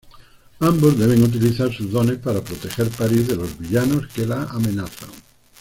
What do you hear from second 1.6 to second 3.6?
sus dones para proteger París de los